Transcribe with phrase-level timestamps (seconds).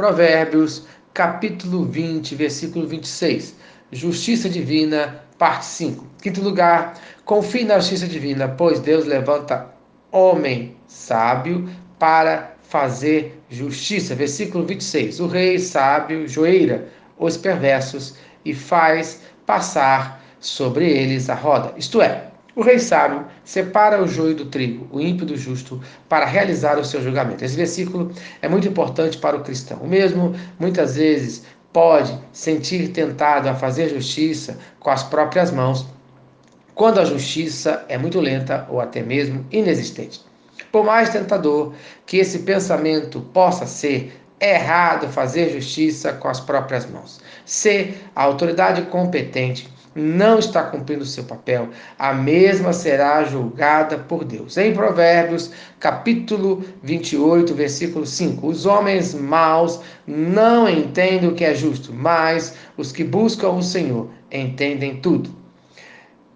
[0.00, 3.54] Provérbios, capítulo 20, versículo 26.
[3.92, 6.06] Justiça divina, parte 5.
[6.22, 6.94] Quinto lugar,
[7.26, 9.66] confie na justiça divina, pois Deus levanta
[10.10, 11.68] homem sábio
[11.98, 14.14] para fazer justiça.
[14.14, 15.20] Versículo 26.
[15.20, 16.88] O rei sábio joeira
[17.18, 21.74] os perversos e faz passar sobre eles a roda.
[21.76, 22.29] Isto é,
[22.60, 26.84] o rei sábio separa o joio do trigo, o ímpio do justo, para realizar o
[26.84, 27.42] seu julgamento.
[27.42, 29.78] Esse versículo é muito importante para o cristão.
[29.78, 31.42] O mesmo, muitas vezes,
[31.72, 35.86] pode sentir tentado a fazer justiça com as próprias mãos,
[36.74, 40.20] quando a justiça é muito lenta ou até mesmo inexistente.
[40.70, 41.72] Por mais tentador
[42.04, 47.22] que esse pensamento possa ser, é errado fazer justiça com as próprias mãos.
[47.46, 54.56] Se a autoridade competente não está cumprindo seu papel, a mesma será julgada por Deus.
[54.56, 61.92] Em Provérbios, capítulo 28, versículo 5: Os homens maus não entendem o que é justo,
[61.92, 65.30] mas os que buscam o Senhor entendem tudo.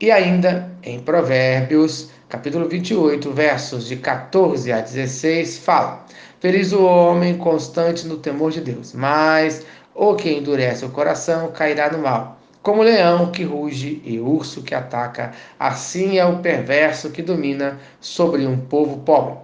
[0.00, 6.06] E ainda em Provérbios, capítulo 28, versos de 14 a 16, fala:
[6.38, 11.90] Feliz o homem constante no temor de Deus, mas o que endurece o coração cairá
[11.90, 12.39] no mal.
[12.62, 18.46] Como leão que ruge e urso que ataca, assim é o perverso que domina sobre
[18.46, 19.38] um povo pobre.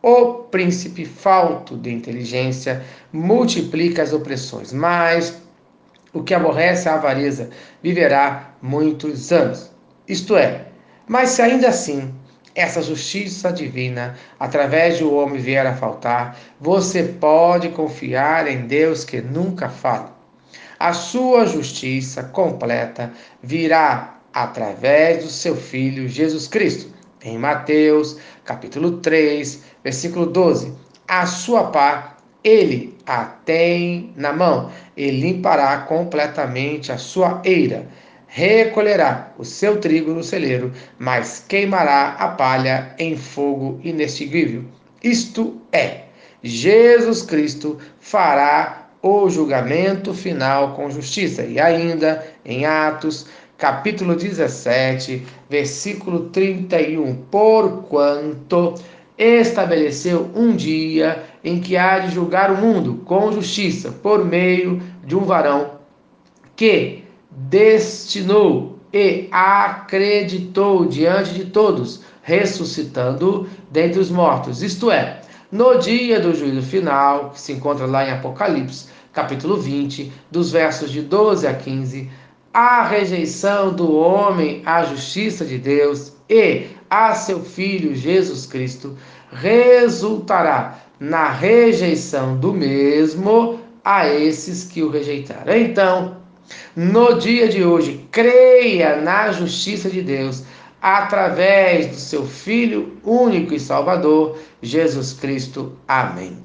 [0.00, 5.42] O príncipe falto de inteligência multiplica as opressões, mas
[6.12, 7.50] o que aborrece a avareza
[7.82, 9.72] viverá muitos anos.
[10.06, 10.66] Isto é,
[11.08, 12.14] mas se ainda assim
[12.54, 19.20] essa justiça divina, através do homem vier a faltar, você pode confiar em Deus que
[19.20, 20.13] nunca fala
[20.84, 23.10] a sua justiça completa
[23.42, 26.92] virá através do seu Filho Jesus Cristo.
[27.22, 30.74] Em Mateus, capítulo 3, versículo 12.
[31.08, 37.88] A sua pá ele a tem na mão e limpará completamente a sua eira.
[38.26, 44.66] Recolherá o seu trigo no celeiro, mas queimará a palha em fogo inextinguível.
[45.02, 46.02] Isto é,
[46.42, 51.42] Jesus Cristo fará o julgamento final com justiça.
[51.42, 53.26] E ainda em Atos,
[53.58, 58.74] capítulo 17, versículo 31, porquanto
[59.18, 65.14] estabeleceu um dia em que há de julgar o mundo com justiça por meio de
[65.14, 65.72] um varão
[66.56, 74.62] que destinou e acreditou diante de todos, ressuscitando dentre os mortos.
[74.62, 75.20] Isto é,
[75.54, 80.90] no dia do juízo final, que se encontra lá em Apocalipse, capítulo 20, dos versos
[80.90, 82.10] de 12 a 15,
[82.52, 88.98] a rejeição do homem à justiça de Deus e a seu Filho Jesus Cristo
[89.30, 95.56] resultará na rejeição do mesmo a esses que o rejeitaram.
[95.56, 96.16] Então,
[96.74, 100.42] no dia de hoje, creia na justiça de Deus
[100.84, 105.72] através do seu Filho único e Salvador, Jesus Cristo.
[105.88, 106.36] Amém.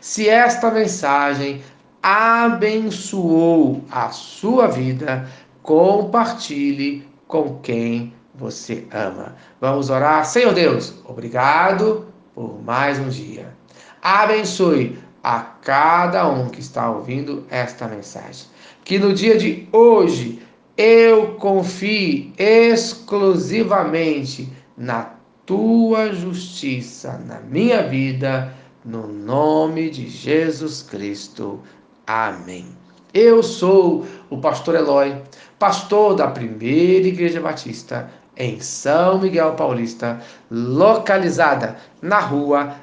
[0.00, 1.60] Se esta mensagem
[2.02, 5.28] abençoou a sua vida,
[5.62, 9.36] compartilhe com quem você ama.
[9.60, 10.24] Vamos orar.
[10.24, 13.54] Senhor Deus, obrigado por mais um dia.
[14.00, 18.46] Abençoe a cada um que está ouvindo esta mensagem.
[18.86, 20.40] Que no dia de hoje
[20.76, 31.60] eu confie exclusivamente na tua justiça na minha vida, no nome de Jesus Cristo.
[32.06, 32.66] Amém.
[33.12, 35.14] Eu sou o pastor Eloy,
[35.58, 42.74] pastor da primeira Igreja Batista em São Miguel Paulista, localizada na rua